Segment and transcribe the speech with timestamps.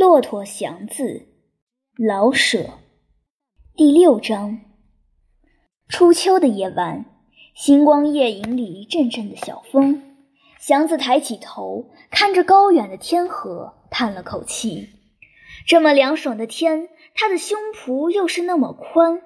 [0.00, 1.26] 骆驼祥子，
[1.98, 2.70] 老舍。
[3.76, 4.62] 第六章。
[5.90, 7.04] 初秋的夜晚，
[7.54, 10.16] 星光夜影里阵阵的小风。
[10.58, 14.88] 祥子抬起头，看着高远的天河，叹了口气。
[15.66, 19.20] 这么凉爽的天，他的胸脯又是那么宽，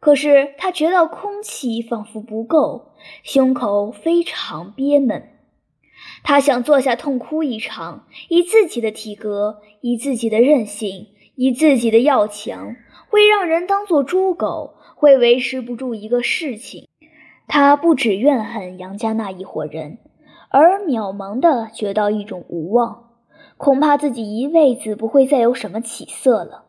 [0.00, 5.35] 可是他觉得空气仿佛不够，胸口非常憋闷。
[6.28, 12.74] 他想坐下痛哭一场，以自己的体格，以自己的韧性，以自己的要强，
[13.08, 16.88] 会让人当做猪狗，会维持不住一个事情。
[17.46, 19.98] 他不止怨恨杨家那一伙人，
[20.50, 23.10] 而渺茫的觉到一种无望，
[23.56, 26.64] 恐怕自己一辈子不会再有什么起色了。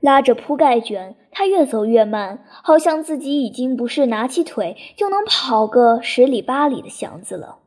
[0.00, 7.59] 拉着铺盖卷，他越走越慢，好像自己已经不是拿起腿就能跑个十里八里的祥子了。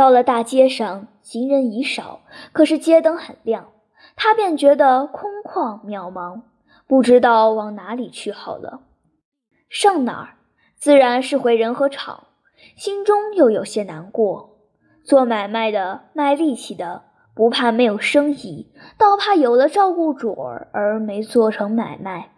[0.00, 2.20] 到了大街上，行人已少，
[2.52, 3.68] 可是街灯很亮，
[4.16, 6.40] 他便觉得空旷渺茫，
[6.86, 8.80] 不知道往哪里去好了。
[9.68, 10.28] 上哪儿？
[10.78, 12.28] 自然是回仁和厂，
[12.76, 14.56] 心中又有些难过。
[15.04, 17.02] 做买卖的、卖力气的，
[17.34, 22.30] 不怕没有生意，倒怕有了照顾主儿而没做成买卖。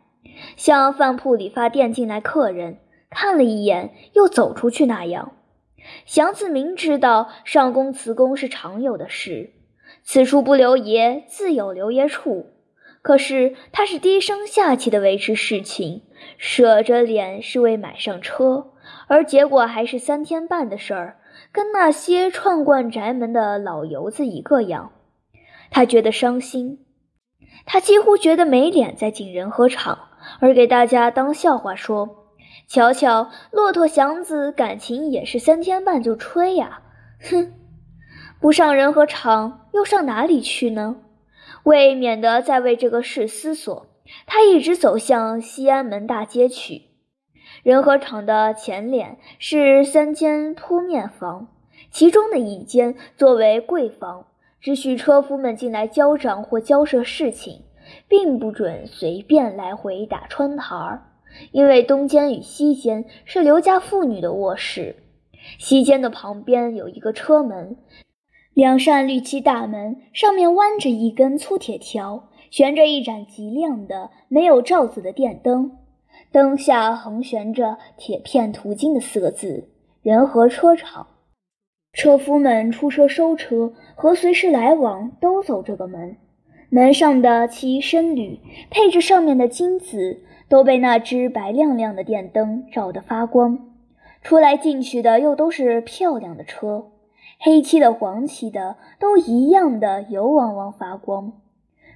[0.57, 5.31] 像饭铺理发店进来客人，看了一眼又走出去那样。
[6.07, 9.51] 祥子明知道上工辞工是常有的事，
[10.03, 12.51] 此处不留爷，自有留爷处。
[13.03, 16.03] 可是他是低声下气的维持事情，
[16.39, 18.71] 舍着脸是为买上车，
[19.09, 21.19] 而结果还是三天半的事儿，
[21.51, 24.93] 跟那些串惯宅门的老油子一个样。
[25.73, 26.85] 他觉得伤心，
[27.67, 29.99] 他几乎觉得没脸再进仁和场，
[30.39, 32.22] 而给大家当笑话说。
[32.73, 36.81] 瞧瞧，骆驼祥子感情也是三天半就吹呀！
[37.21, 37.53] 哼，
[38.41, 40.97] 不上人和厂，又上哪里去呢？
[41.65, 43.89] 为免得再为这个事思索，
[44.25, 46.85] 他一直走向西安门大街去。
[47.63, 51.49] 人和厂的前脸是三间铺面房，
[51.91, 54.29] 其中的一间作为贵房，
[54.63, 57.65] 只许车夫们进来交账或交涉事情，
[58.09, 61.12] 并不准随便来回打穿堂儿。
[61.51, 64.97] 因为东间与西间是刘家妇女的卧室，
[65.59, 67.77] 西间的旁边有一个车门，
[68.55, 75.79] 两扇绿漆大门上面弯着一根粗铁条，悬着一盏极亮的没有罩子的电灯，
[76.31, 79.69] 灯下横悬着铁片涂金的四个字
[80.03, 81.07] “人和车厂”。
[81.93, 86.17] 车夫们出车收车和随时来往都走这个门，
[86.71, 88.41] 门上的漆深绿，
[88.71, 90.23] 配着上面的金子。
[90.53, 93.71] 都被那只白亮亮的电灯照得发光，
[94.21, 96.89] 出来进去的又都是漂亮的车，
[97.41, 101.33] 黑漆的、黄漆的，都一样的油汪汪发光，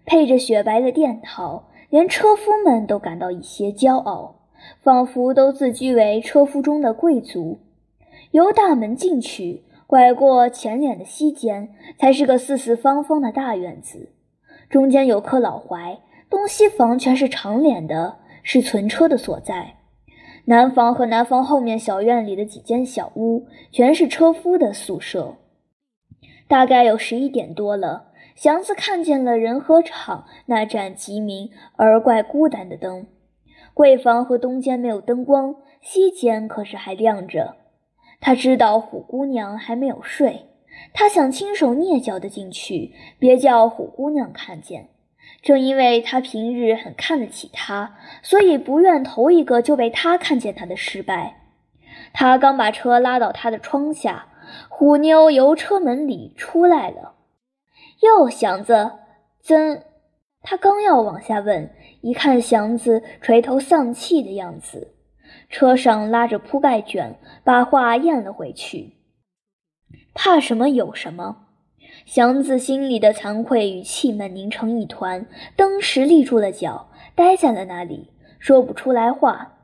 [0.07, 4.37] 配着雪白的电套，连车夫们都感到一些骄傲，
[4.81, 7.59] 仿佛都自居为车夫中的贵族。
[8.31, 14.09] 由大门进去，拐过前脸的西间，才是个四四方方的大院子，
[14.71, 15.99] 中间有棵老槐，
[16.31, 18.17] 东西房全是长脸的。
[18.49, 19.75] 是存车的所在，
[20.45, 25.35] 南房和南房后面小院里的几间小屋，全是车夫的宿舍。
[26.47, 33.09] 大概有十一点多了，祥子看见了仁和厂那盏极明而怪孤单的灯。
[33.75, 37.57] 贵房和东间没有灯光，西间可是还亮着。
[38.21, 40.47] 他知道虎姑娘还没有睡，
[40.95, 44.91] 他想亲手蹑脚的进去，别叫虎姑娘看见。
[45.47, 51.37] 正因为他平日很看得起他，所以不愿头一个就被他看见他的失败。
[52.13, 54.27] 他刚把车拉到他的窗下，
[54.69, 57.15] 虎妞由车门里出来了。
[58.01, 58.91] 哟，祥子，
[59.41, 59.85] 怎？
[60.43, 61.71] 他刚要往下问，
[62.01, 64.97] 一看祥子垂头丧气的样子，
[65.49, 68.97] 车上拉着铺盖卷，把话咽了回去。
[70.13, 70.69] 怕什么？
[70.69, 71.46] 有什么？
[72.07, 75.27] 祥子心里的惭愧与气闷凝成一团，
[75.57, 79.55] 登时立住了脚，呆在了那里，说不出来话。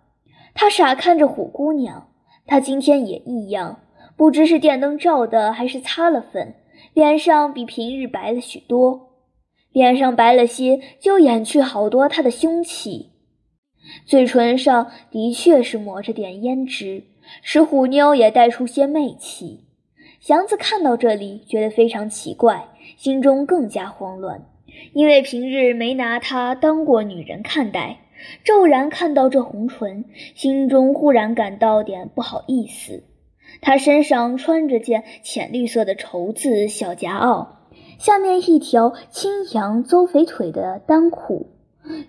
[0.52, 2.08] 他傻看着虎姑娘，
[2.44, 3.78] 她今天也异样，
[4.17, 6.56] 不知是电灯照的，还是擦了粉，
[6.93, 9.12] 脸上比平日白了许多。
[9.70, 13.12] 脸上白了些，就掩去好多她的凶气。
[14.05, 17.05] 嘴唇上的确是抹着点胭脂，
[17.40, 19.69] 使虎妞也带出些媚气。
[20.22, 24.46] 祥子看到这里，觉得非常奇怪，心中更加慌乱，
[24.92, 27.98] 因为平日没拿她当过女人看待。
[28.44, 30.04] 骤然看到这红唇，
[30.36, 33.02] 心中忽然感到点不好意思。
[33.60, 37.48] 她身上穿着件浅绿色的绸子小夹袄，
[37.98, 41.48] 下面一条青羊邹肥腿的单裤，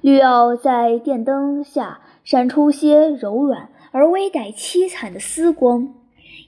[0.02, 5.96] 绿袄在电灯下闪出些柔软而微带凄惨的丝光，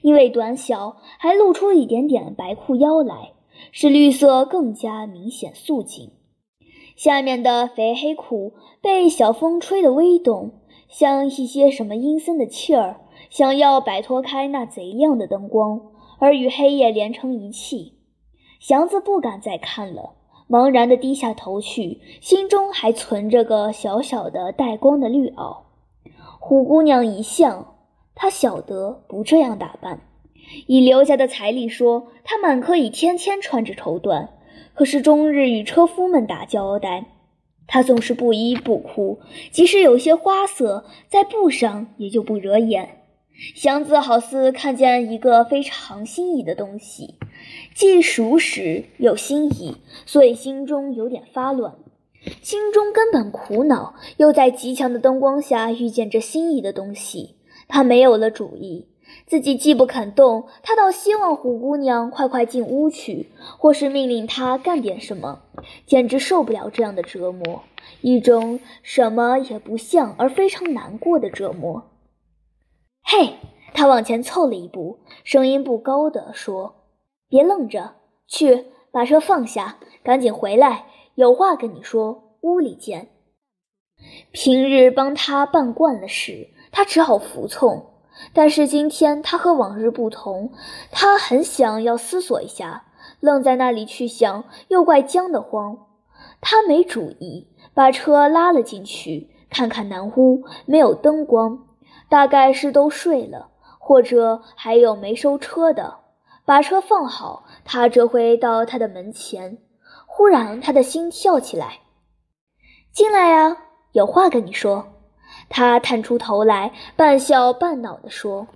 [0.02, 3.32] 因为短小，还露出一点点白裤腰来，
[3.72, 6.10] 使绿色更加明显素净。
[6.94, 10.52] 下面的肥黑裤被小风吹得微动，
[10.88, 15.80] 像一些什么阴森的气儿，想要摆脱开那贼亮的灯光，
[16.18, 17.94] 而与黑夜连成一气。
[18.58, 20.14] 祥子不敢再看了，
[20.48, 25.58] 茫然地低下头去，心中还存着个小小的带光的绿袄。
[26.40, 27.75] 虎姑娘一向，
[28.16, 30.00] 他晓得不这样打扮。
[30.66, 34.30] 以刘家的财力说，他满可以天天穿着绸缎。
[34.74, 37.04] 可是终日与车夫们打交道，
[37.66, 39.20] 他总是不衣不裤，
[39.50, 43.02] 即使有些花色在布上，也就不惹眼。
[43.54, 47.14] 祥子好似看见一个非常心仪的东西，
[47.74, 51.74] 既熟识又心仪，所以心中有点发乱。
[52.42, 57.35] 心中根本苦恼，又在极强的灯光下遇见这心仪的东西，
[57.68, 58.88] 他没有了主意。
[59.24, 65.42] 自己既不肯动，他倒希望虎姑娘快快进屋去，或是命令他干点什么，
[65.86, 67.62] 简直受不了这样的折磨，
[68.00, 71.90] 一种什么也不像而非常难过的折磨。
[73.04, 73.34] 嘿，
[73.74, 76.74] 他往前凑了一步，声音不高的说
[77.30, 77.94] ：“别愣着，
[78.26, 83.08] 去把车放下，赶紧回来，有话跟你说，屋里见。”
[84.32, 87.86] 平日帮他办惯了事，他只好服从。
[88.34, 90.52] 但是今天他和往日不同，
[90.90, 92.84] 他很想要思索一下，
[93.18, 95.86] 愣在那里去想，又怪僵得慌。
[96.42, 101.66] 他没主意，把车拉了进去，看看南屋没有灯光，
[102.10, 106.00] 大概是都睡了，或者还有没收车的。
[106.44, 109.56] 把车放好，他折回到他的门前，
[110.06, 111.80] 忽然他的心跳起来，
[112.92, 113.56] 进来呀，
[113.92, 114.92] 有话跟你说。
[115.48, 118.48] 他探出头来，半笑半恼地说：“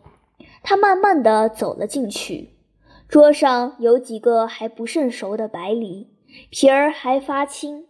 [0.62, 2.50] 他慢慢地走了进去。
[3.08, 6.08] 桌上有几个还不甚熟的白梨，
[6.50, 7.84] 皮儿还发青；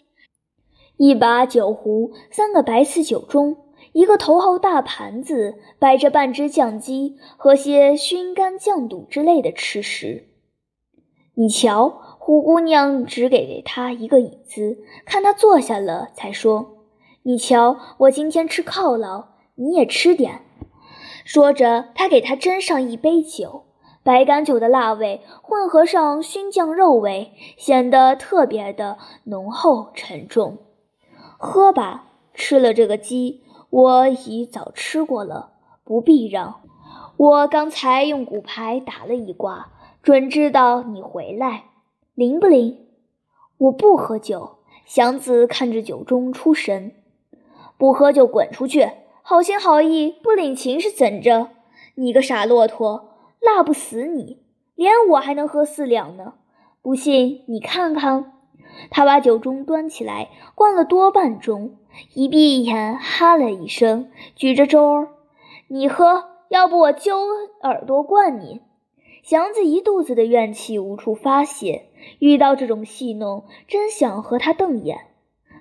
[0.96, 3.56] 一把酒壶，三个白瓷酒盅，
[3.92, 10.28] 一个头号大盘子，摆着半只酱鸡和些熏干酱肚之类的吃食。
[11.34, 11.88] 你瞧，
[12.18, 16.76] 胡姑娘只给他一个椅子，看他坐下了，才说。”
[17.30, 20.40] 你瞧，我今天吃犒劳，你也吃点。
[21.24, 23.66] 说着，他给他斟上一杯酒，
[24.02, 30.58] 白干酒的辣味混合上熏酱肉味，显得特别的浓厚沉重。
[31.38, 35.52] 喝吧，吃了这个鸡，我已早吃过了，
[35.84, 36.62] 不必让。
[37.16, 39.68] 我刚才用骨牌打了一卦，
[40.02, 41.66] 准知道你回来，
[42.16, 42.88] 灵不灵？
[43.56, 44.56] 我不喝酒。
[44.84, 46.96] 祥子看着酒盅出神。
[47.80, 48.90] 不喝就滚出去！
[49.22, 51.48] 好心好意不领情是怎着？
[51.94, 53.08] 你个傻骆驼，
[53.40, 54.42] 辣不死你！
[54.74, 56.34] 连我还能喝四两呢。
[56.82, 58.34] 不信你看看。
[58.90, 61.70] 他把酒盅端起来，灌了多半盅，
[62.12, 65.08] 一闭眼哈了一声，举着盅儿
[65.68, 67.16] ：“你喝，要不我揪
[67.62, 68.60] 耳朵灌你。”
[69.24, 71.86] 祥子一肚子的怨气无处发泄，
[72.18, 74.98] 遇到这种戏弄，真想和他瞪眼。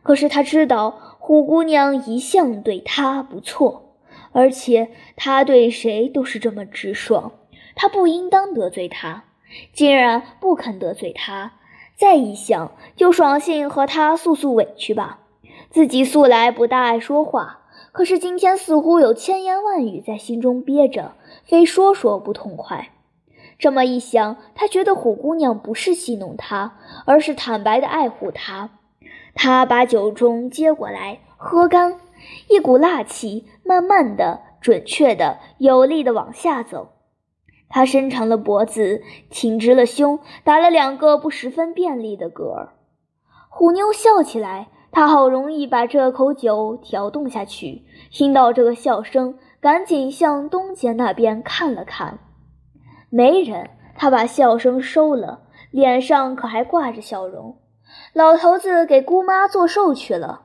[0.03, 1.08] 可是他知道。
[1.29, 3.93] 虎姑娘一向对他不错，
[4.31, 7.33] 而且他对谁都是这么直爽，
[7.75, 9.25] 他不应当得罪她。
[9.71, 11.51] 竟然不肯得罪她，
[11.95, 15.19] 再一想，就爽性和他诉诉委屈吧。
[15.69, 17.59] 自己素来不大爱说话，
[17.91, 21.13] 可是今天似乎有千言万语在心中憋着，
[21.45, 22.89] 非说说不痛快。
[23.59, 28.71] 这么一想，他觉得虎姑娘不是戏弄他，而是坦白的爱护他。
[29.41, 31.98] 他把酒盅接过来，喝干，
[32.50, 36.89] 一股辣气慢慢的、准确的、有力的往下走。
[37.69, 42.74] 他伸长了脖子，挺直了胸，打了两个不十分便利的嗝儿。
[43.48, 52.19] 虎妞笑起来，他好容易把这口酒挑动下去，听到这个笑声，赶紧向东间那边看了看，
[53.10, 53.69] 没人。
[53.96, 57.58] 他把笑声收了，脸上可还挂着笑容。
[58.13, 60.41] 老头子给姑妈做寿去了，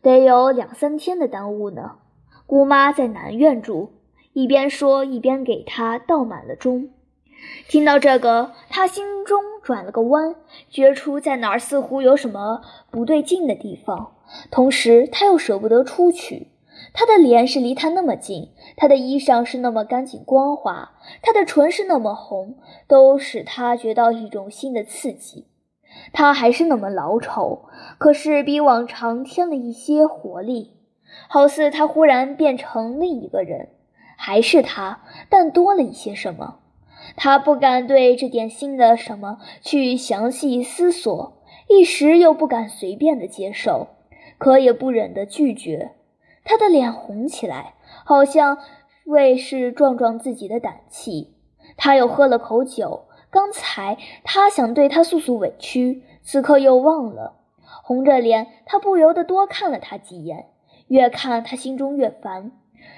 [0.00, 1.96] 得有两三天的耽误呢。
[2.46, 3.92] 姑妈在南院住，
[4.32, 6.88] 一边说一边给他倒满了盅。
[7.68, 10.36] 听到这个，他心中转了个弯，
[10.70, 14.12] 觉出在哪儿似乎有什么不对劲的地方。
[14.50, 16.52] 同时，他又舍不得出去。
[16.92, 25.46] 他的脸是离他那么近，他的衣裳是那么干净光滑，他的唇是那么红，都使他觉到一种新的刺激。
[26.12, 27.64] 他还是那么老丑，
[27.98, 30.76] 可是比往常添了一些活力，
[31.28, 33.68] 好似他忽然变成另一个人。
[34.16, 36.60] 还是他，但多了一些什么。
[37.16, 43.88] 他不敢对这点新的什么去详细思索，一时又不敢随便的接受，
[44.38, 45.92] 可也不忍的拒绝。
[46.44, 48.58] 他的脸红起来，好像
[49.04, 51.34] 为是壮壮自己的胆气。
[51.76, 57.32] 他又喝了口酒，刚才他想对他诉诉委屈，此刻又忘了。
[57.82, 60.46] 红着脸，他不由得多看了他几眼，
[60.86, 62.52] 越看他心中越烦。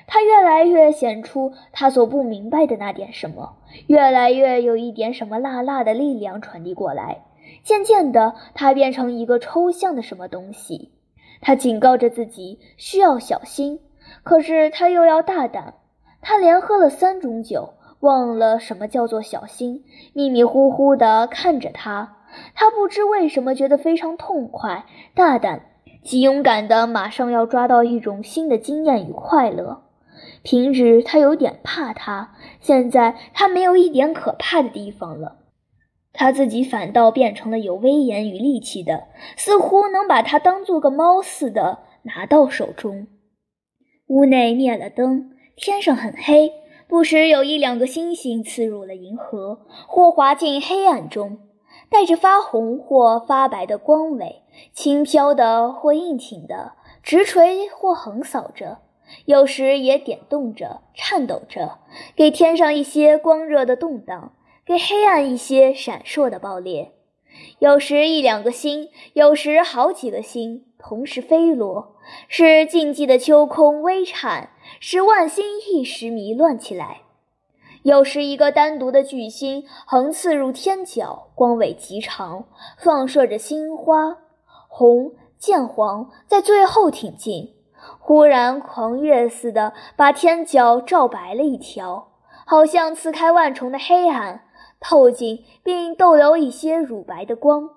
[0.06, 7.22] 他越来越显出他所不明白的那点什么，越来越有一点什么辣辣的力量传递过来。
[7.62, 10.92] 渐渐的，他变成一个抽象的什么东西。
[11.40, 13.80] 他警告着自己需要小心，
[14.22, 15.72] 可是他又要大胆。
[16.20, 22.16] 他连喝了三种酒，忘了什么叫做小心，迷迷糊糊地看着他。
[22.54, 24.84] 他不知为什么觉得非常痛快、
[25.14, 25.62] 大胆，
[26.02, 29.82] 极勇敢的，马上要抓到一种新的经验与快乐。
[30.42, 35.38] 平日他有点怕他，现在他没有一点可怕的地方了。
[36.12, 39.04] 他自己反倒变成了有威严与力气的，
[39.36, 43.06] 似乎能把他当做个猫似的拿到手中。
[44.06, 46.52] 屋内灭了灯，天上很黑，
[46.88, 51.38] 不时有一两个星星刺入了银河，或滑进黑暗中，
[51.90, 58.78] 带着发红或发白的光尾，轻飘的或硬挺的，直垂或横扫着。
[59.24, 61.78] 有时也点动着、颤抖着，
[62.14, 64.32] 给天上一些光热的动荡，
[64.64, 66.92] 给黑暗一些闪烁的爆裂。
[67.58, 71.96] 有时一两个星，有时好几个星同时飞落，
[72.28, 77.00] 使静寂的秋空微颤，使万星一时迷乱起来。
[77.82, 82.44] 有时一个单独的巨星横刺入天角，光尾极长，
[82.78, 84.18] 放射着星花，
[84.68, 87.56] 红、渐黄，在最后挺进。
[87.98, 92.12] 忽然，狂跃似的把天角照白了一条，
[92.46, 94.44] 好像刺开万重的黑暗，
[94.78, 97.70] 透进并逗留一些乳白的光。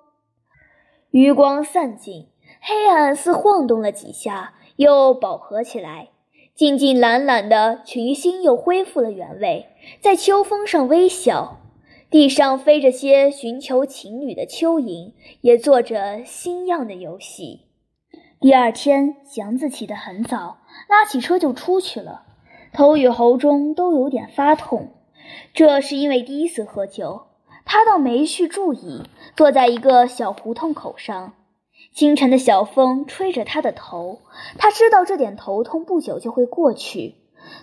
[1.10, 2.29] 余光散尽，
[2.60, 6.10] 黑暗似晃动了几下，又饱和起来。
[6.56, 9.68] 静静懒懒的群星又恢复了原位，
[10.02, 11.58] 在秋风上微笑。
[12.10, 17.68] 地上飞着些寻求情侣的蚯蚓，也做着新样的游戏。
[18.42, 20.58] 第二天，祥子起得很早，
[20.90, 22.24] 拉起车就出去了。
[22.74, 24.90] 头与喉中都有点发痛，
[25.54, 27.28] 这是因为第一次喝酒。
[27.64, 29.04] 他倒没去注意，
[29.36, 31.34] 坐在一个小胡同口上。
[31.92, 34.20] 清晨的小风吹着他的头，
[34.58, 37.16] 他知道这点头痛不久就会过去。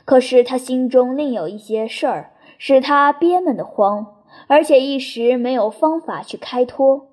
[0.04, 4.16] 可是他心中另有一些事儿，使他憋闷的慌，
[4.48, 7.08] 而且一时没有方法去开脱。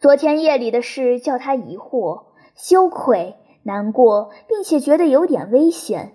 [0.00, 2.28] 昨天夜里的事叫他疑惑。
[2.56, 6.14] 羞愧、难过，并且觉得有点危险。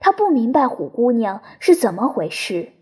[0.00, 2.72] 他不明白虎姑娘是怎么回事。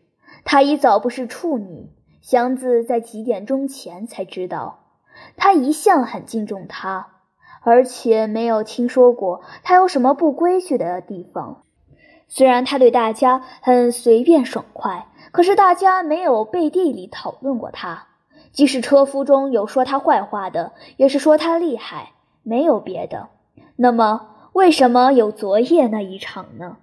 [0.47, 1.91] 她已早不是处女，
[2.23, 4.80] 祥子在几点钟前才知道。
[5.37, 7.09] 他一向很敬重他，
[7.63, 11.63] 而且没有听说过他有什么不规矩的地方。
[12.29, 18.07] 虽然他对大家很随便爽快，可是大家没有背地里讨论过他。
[18.53, 22.13] 即使车夫中有说他坏话的，也是说他厉害。
[22.43, 23.29] 没有别的，
[23.77, 26.79] 那么为什么有昨夜那一场呢？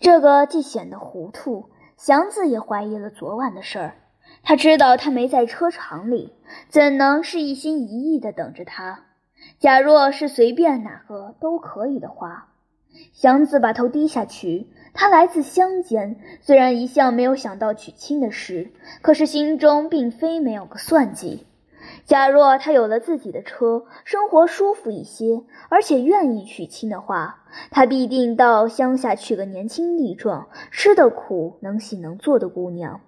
[0.00, 3.94] 这个既显得糊涂，祥子也怀疑了昨晚的事儿。
[4.42, 6.32] 他知道他没在车场里，
[6.68, 9.04] 怎能是一心一意的等着他？
[9.58, 12.48] 假若是随便哪个都可以的话，
[13.12, 14.68] 祥子把头低下去。
[14.94, 21.46] 他来自乡间，虽然一向没有想到娶亲的事，可是心中并非没有个算计。
[22.04, 33.00] 假若他有了自己的车，生活舒服一些，而且愿意娶亲的话，他必定到乡下娶个年轻力壮、吃得苦、能洗能做的姑娘。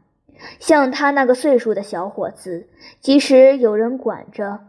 [0.59, 2.69] 像他那个岁数的小伙子，
[3.01, 4.61] 即使有人管着，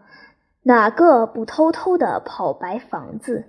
[0.64, 3.46] 哪个不偷偷的跑白房子？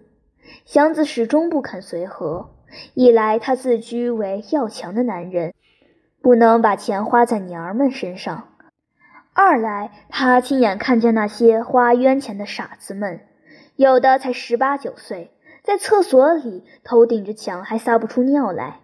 [0.64, 2.50] 祥子始终不肯随和。
[2.94, 5.54] 一来，他自居为要强的男人，
[6.20, 8.48] 不能把钱花在娘儿们身上。
[9.32, 13.20] 二来，他亲眼看见那些花冤钱的傻子们，
[13.76, 15.30] 有的才十八九岁，
[15.62, 18.80] 在厕所里头顶着墙还撒不出尿来。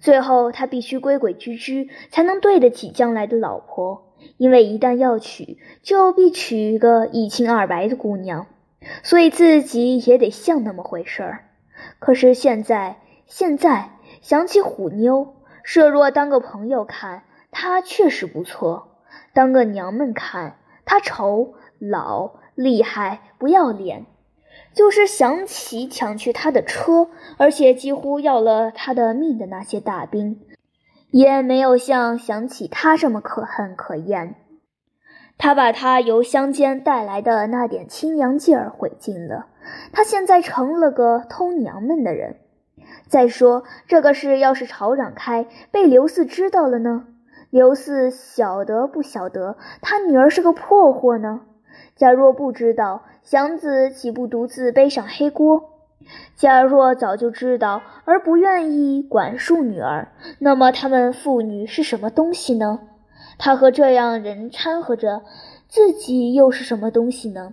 [0.00, 8.46] 最后，他必须规规矩矩，才能对得起将来的老婆，因为一旦要娶，就必娶一个一清二白的姑娘，
[9.02, 11.44] 所以自己也得像那么回事儿。
[11.98, 13.90] 可是现在，现在
[14.20, 18.88] 想起虎妞，设若当个朋友看，她确实不错。
[19.32, 24.06] 当个娘们看，他丑、老、厉害、不要脸。
[24.78, 30.40] 就是想起抢去他的车，而且几乎要了他的命的那些大兵，
[31.10, 34.36] 也没有像想起他这么可恨可厌。
[35.36, 39.46] 他把他由乡间带来的那点清凉劲儿毁尽了。
[39.92, 42.36] 他现在成了个偷娘们的人。
[43.08, 47.08] 再说这个事，要是吵嚷开，被刘四知道了呢？
[47.50, 51.40] 刘四晓得不晓得他女儿是个破货呢？
[51.96, 55.82] 假若不知道，祥子岂不独自背上黑锅？
[56.34, 60.08] 假若早就知道而不愿意管束女儿，
[60.38, 62.80] 那么他们父女是什么东西呢？
[63.36, 65.24] 他和这样人掺和着，
[65.68, 67.52] 自己又是什么东西呢？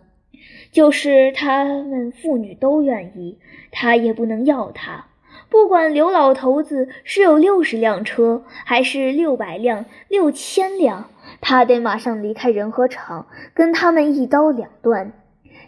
[0.71, 3.37] 就是他们父女都愿意，
[3.73, 5.07] 他也不能要他。
[5.49, 11.09] 不管刘老头子是有六十辆车，还是六百辆、六千辆，
[11.41, 15.11] 他得马上离开仁和厂，跟他们一刀两断。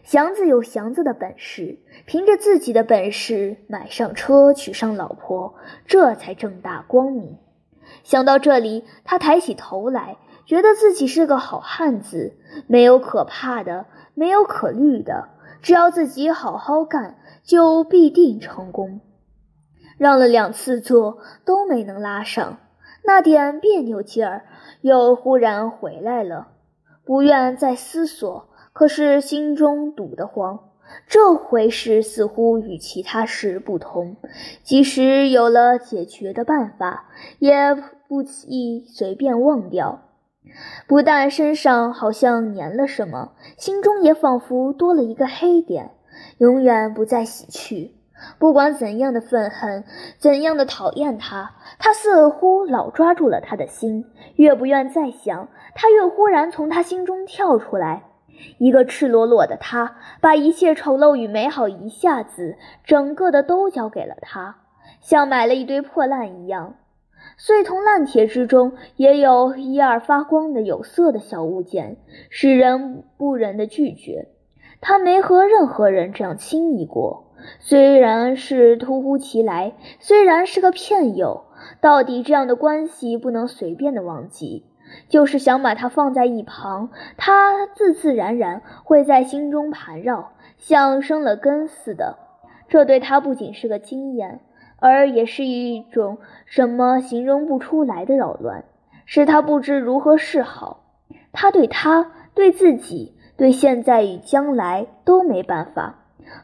[0.07, 7.37] 祥子有祥子的本事，凭着自己的本事买上车，娶上老婆，这才正大光明。
[8.05, 12.37] 想到这里，他抬起头来，觉得自己是个好汉子，
[12.67, 15.27] 没有可怕的，没有可虑的，
[15.61, 19.01] 只要自己好好干，就必定成功。
[19.97, 22.59] 让了两次座都没能拉上，
[23.03, 24.45] 那点别扭劲儿
[24.79, 26.47] 又忽然回来了。
[27.03, 30.59] 不愿再思索，可是心中堵得慌。
[31.07, 34.17] 这回事似乎与其他事不同，
[34.61, 37.73] 即使有了解决的办法，也
[38.07, 40.03] 不易随便忘掉。
[40.87, 45.93] 不但身上好像粘了什么，心中也仿佛多了一个黑点，
[46.37, 47.95] 永远不再洗去。
[48.37, 49.85] 不管怎样的愤恨，
[50.19, 54.05] 怎样的讨厌他，他似乎老抓住了他的心。
[54.35, 58.03] 越不愿再想，他越忽然从他心中跳出来。
[58.57, 64.57] 一个赤裸裸的他，把一切丑陋与美好一下子整个的都交给了他，
[65.01, 66.75] 像买了一堆破烂一样。
[67.37, 71.97] 碎铜烂铁之中，也有一二发光的有色的小物件，
[72.29, 74.29] 使人不忍的拒绝。
[74.79, 77.25] 他没和任何人这样亲密过。
[77.59, 81.45] 虽然是突乎其来，虽然是个骗友，
[81.81, 84.65] 到底这样的关系不能随便的忘记。
[85.09, 92.17] 就是想把它放在一旁，它自自然然会在心中盘绕，像生了根似的。
[92.67, 94.41] 这对他不仅是个经验，
[94.79, 98.65] 而也是一种什么形容不出来的扰乱，
[99.05, 100.83] 使他不知如何是好。
[101.31, 105.95] 他对他、对自己、对现在与将来都没办法。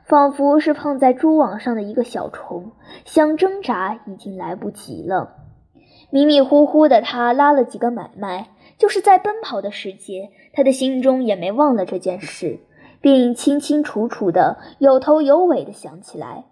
[0.06, 2.72] 仿佛是碰在蛛网上的一个小虫，
[3.04, 5.43] 想挣扎已经来不及了。
[6.14, 12.60] 迷迷糊糊的他拉了几个买卖，就是在奔跑的时节，他的心中也没忘了这件事，
[13.02, 16.46] 并清清楚楚的、有头有尾的想起来，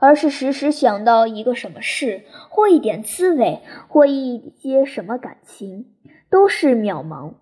[0.00, 5.84] 而是时时想到一个什么事，或一点滋味，或一些什么感情，
[6.30, 7.34] 都是渺茫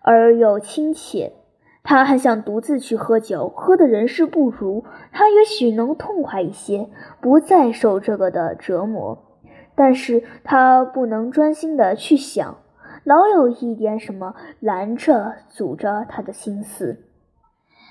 [0.00, 1.34] 而又亲切。
[1.82, 6.88] 他还想独自去喝酒，喝的人事不如，他也许能痛快一些，
[7.20, 9.31] 不再受这个的折磨。
[9.74, 12.58] 但是他不能专心的去想，
[13.04, 17.04] 老有一点什么拦着、阻着他的心思。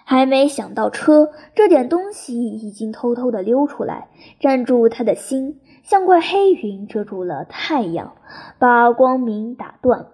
[0.03, 8.13] 还没想到车这点东西，已经偷偷的溜出来，占住他的心，像块黑云遮住了太阳，
[8.57, 10.07] 把光明打断。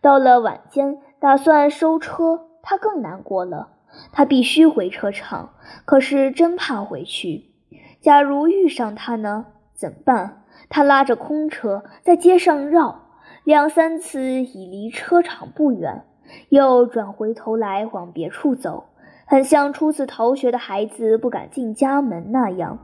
[0.00, 2.48] 到了晚间，打算收车。
[2.66, 3.68] 他更难过了，
[4.10, 5.50] 他必须回车厂，
[5.84, 7.50] 可是真怕回去。
[8.00, 9.44] 假如遇上他呢？
[9.74, 10.43] 怎么办？
[10.68, 13.02] 他拉着空车在街上绕
[13.44, 16.04] 两三次，已离车厂不远，
[16.48, 18.84] 又转回头来往别处走，
[19.26, 22.78] 很像初次逃学的孩子不敢进家门那样。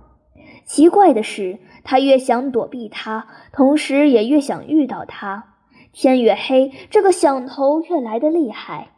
[0.65, 5.45] 奇怪的是，他越想躲避他，同时也越想遇到他。
[5.93, 8.93] 天越黑，这个想头越来的厉害。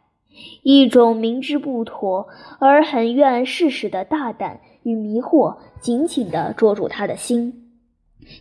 [0.63, 2.27] 一种明知不妥
[2.59, 7.62] 而很愿试试的大胆与迷惑，紧紧地捉住他的心。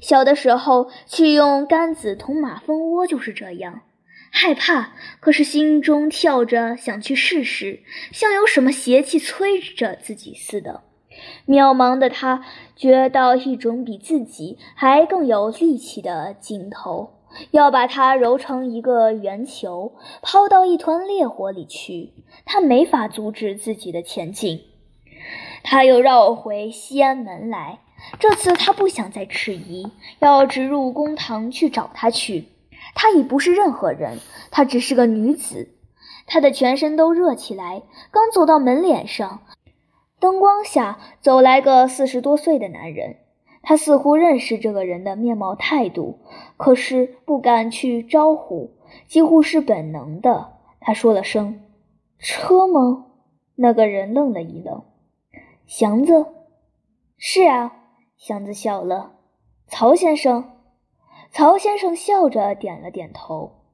[0.01, 3.83] 小的时候去用杆子捅马蜂窝就是这样，
[4.31, 7.81] 害怕，可是心中跳着想去试试，
[8.13, 10.83] 像有什么邪气催着自己似的。
[11.47, 17.19] 渺茫的他觉到一种比自己还更有力气的劲头。
[17.51, 22.13] 要把它揉成一个圆球，抛到一团烈火里去。
[22.45, 24.65] 他没法阻止自己的前进。
[25.63, 27.79] 他又绕回西安门来。
[28.19, 32.49] 这次他不想再迟疑，要直入公堂去找他去。
[32.95, 34.19] 他已不是任何人，
[34.51, 35.69] 她只是个女子。
[36.27, 37.83] 他的全身都热起来。
[38.11, 39.43] 刚走到门脸上，
[40.21, 43.17] 灯光下走来个四十多岁的男人。
[43.63, 46.19] 他似乎认识这个人的面貌态度，
[46.57, 48.73] 可是不敢去招呼，
[49.07, 50.55] 几乎是本能的。
[50.81, 51.61] 他说了声
[52.19, 53.07] ：“车吗？”
[53.55, 54.83] 那个人愣了一愣。
[55.67, 56.27] 祥子，
[57.17, 57.77] 是啊。
[58.25, 59.15] 祥子笑了。
[59.67, 60.53] 曹先生，
[61.33, 63.65] 曹先生笑着点了点头。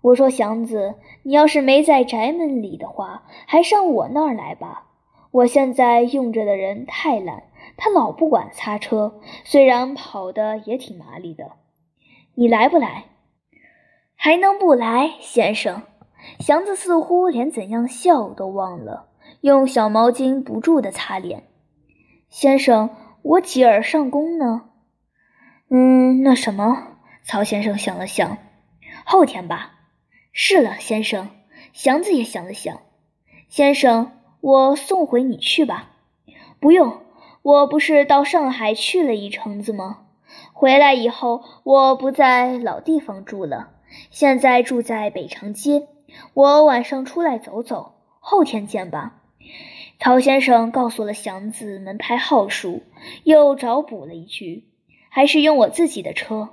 [0.00, 0.94] 我说：“祥子，
[1.24, 4.86] 你要是没在宅门里的话，还上我那儿来吧。
[5.30, 11.52] 我现在用着的人太懒，他老不管擦车，虽然跑的也挺麻利的。
[12.36, 13.08] 你来不来？
[14.14, 15.82] 还能不来，先生？”
[16.40, 19.08] 祥子似乎连怎样笑都忘了，
[19.42, 21.44] 用小毛巾不住地擦脸。
[22.30, 22.88] 先生，
[23.22, 24.70] 我几儿上工呢？
[25.68, 26.96] 嗯，那什么？
[27.22, 28.38] 曹先生想了想，
[29.04, 29.74] 后天吧。
[30.32, 31.28] 是了，先生。
[31.72, 32.80] 祥子也想了想。
[33.48, 35.90] 先生，我送回你去吧。
[36.58, 37.02] 不用，
[37.42, 40.06] 我不是到上海去了一程子吗？
[40.52, 43.70] 回来以后，我不在老地方住了，
[44.10, 45.88] 现在住在北长街。
[46.34, 49.20] 我晚上出来走走，后天见吧。
[50.00, 52.82] 曹先生告诉了祥子门牌号数，
[53.24, 54.64] 又找补了一句
[55.12, 56.48] ：“还是用我自己的车。”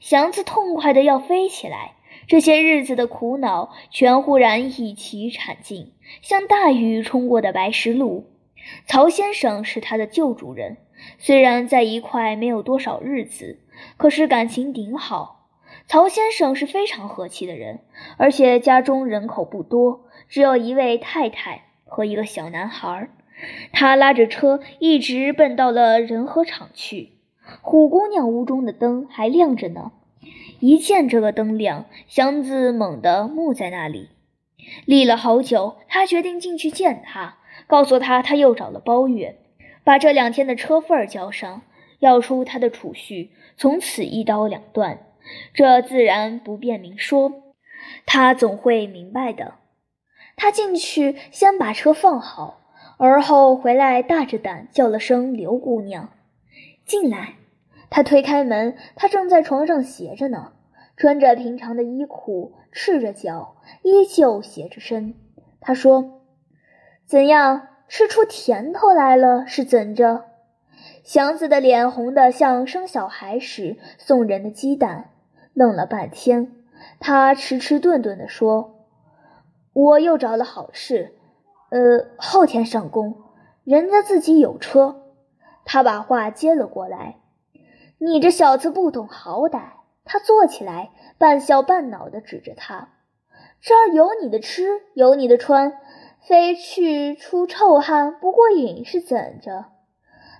[0.00, 1.96] 祥子痛快的要飞起来。
[2.28, 8.30] 这些日子的苦恼全忽然一起铲尽，像大雨冲过的白石路。
[8.86, 10.76] 曹先生是他的旧主人，
[11.18, 13.58] 虽然在一块没有多少日子，
[13.96, 15.48] 可是感情顶好。
[15.88, 17.80] 曹先生是非常和气的人，
[18.18, 23.08] 而且家中人口不多，只有一位太太和一个小男孩。
[23.72, 27.14] 他拉着车一直奔到了仁和厂去。
[27.62, 29.92] 虎姑娘屋中的灯还亮着呢。
[30.60, 34.08] 一见这个灯亮，祥子猛地木在那里，
[34.84, 35.76] 立了好久。
[35.88, 39.38] 他决定进去见他，告诉他他又找了包月，
[39.84, 41.62] 把这两天的车份交上，
[42.00, 45.06] 要出他的储蓄，从此一刀两断。
[45.54, 47.32] 这自然不便明说，
[48.04, 49.54] 他总会明白的。
[50.38, 52.60] 他进去先把车放好，
[52.96, 56.10] 而后回来大着胆叫了声“刘姑娘”，
[56.86, 57.34] 进来。
[57.90, 60.52] 他推开门，他正在床上斜着呢，
[60.96, 65.14] 穿着平常的衣裤，赤着脚，依旧斜着身。
[65.60, 66.22] 他说
[67.04, 69.46] ：“怎样，吃出甜头来了？
[69.46, 70.26] 是怎着？”
[71.02, 75.10] 祥子的脸红得像生小孩时送人的鸡蛋，
[75.54, 76.52] 愣了半天，
[77.00, 78.77] 他迟迟顿顿地说
[79.72, 81.14] ：“我又找了好事，
[81.70, 83.16] 呃，后天上工，
[83.64, 85.02] 人家自己有车。”
[85.64, 87.20] 他把话接了过来。
[87.98, 89.60] 你这小子不懂好歹！
[90.04, 92.88] 他坐起来，半笑半恼地指着他
[93.60, 95.74] ：“这儿有你的吃，有你的穿，
[96.20, 99.66] 非去出臭汗不过瘾是怎着？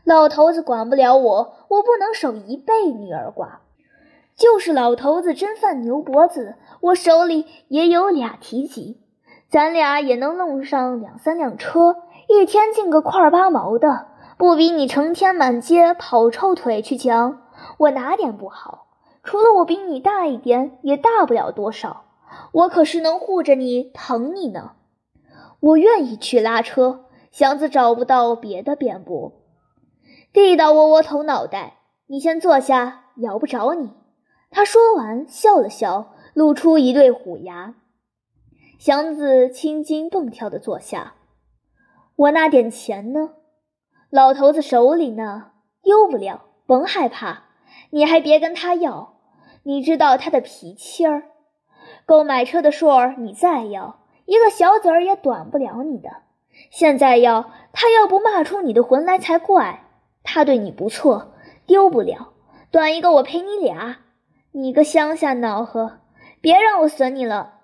[0.05, 3.59] 老头子管不了我，我不能守一辈女儿寡。
[4.35, 9.03] 就是老头子真犯牛脖子，我手里也有俩提级，
[9.51, 11.97] 咱俩也能弄上两三辆车，
[12.29, 17.43] 一天进个块八毛的，不比你成天满街跑臭腿去强。”
[17.79, 18.87] 我哪点不好？
[19.25, 22.05] 除了我比你大一点，也大不了多少。
[22.53, 24.73] 我可是能护着你、疼你呢。
[25.61, 27.07] 我愿意去拉车。
[27.31, 29.33] 祥子找不到别的辩驳，
[30.33, 31.75] 地道窝窝头脑袋。
[32.07, 33.93] 你先坐下，咬不着你。
[34.51, 37.75] 他说完，笑了笑，露出一对虎牙。
[38.79, 41.15] 祥子青筋蹦跳地坐下。
[42.15, 43.31] 我那点钱呢？
[44.09, 45.51] 老头子手里呢，
[45.83, 47.47] 丢不了，甭害怕。
[47.91, 49.17] 你还别跟他要，
[49.65, 51.25] 你知道他的脾气儿。
[52.07, 56.11] 购买车的数儿你再要，一个小子儿也短不了你的。
[56.71, 59.85] 现在要他要不骂出你的魂来才怪。
[60.23, 61.33] 他对你不错，
[61.67, 62.33] 丢不了，
[62.71, 63.99] 短一个我赔你俩。
[64.53, 65.99] 你个乡下孬呵，
[66.41, 67.55] 别让我损你了。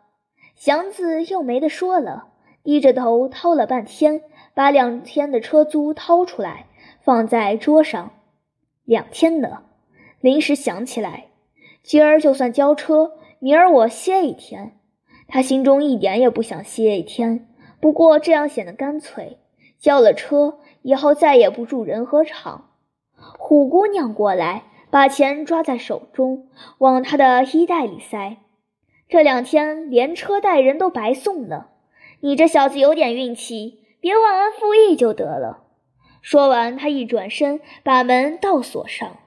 [0.55, 2.29] 祥子又没得说了，
[2.63, 4.23] 低着头掏了半天，
[4.55, 6.67] 把两天的车租掏出来，
[7.03, 8.13] 放在桌上。
[8.85, 9.63] 两天呢。
[10.21, 11.27] 临时想起来，
[11.83, 14.73] 今儿就算交车，明儿我歇一天。
[15.29, 17.47] 他心中一点也不想歇一天，
[17.79, 19.39] 不过这样显得干脆。
[19.79, 22.71] 交了车以后，再也不住仁和厂。
[23.37, 28.39] 虎姑娘过来，把钱抓在手中，往他的衣袋里塞。
[29.15, 31.69] 这两天连车带人都白送了，
[32.19, 35.67] 你这小子有点运气，别忘恩负义就得了。
[36.21, 39.19] 说完，他一转身，把门倒锁上。